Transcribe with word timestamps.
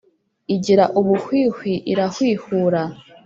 Igira 0.55 0.83
ubuhwihwi 0.99 1.73
irahwihura 1.91 2.81